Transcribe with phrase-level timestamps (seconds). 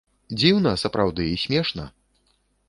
[0.37, 1.87] Дзіўна, сапраўды, і смешна?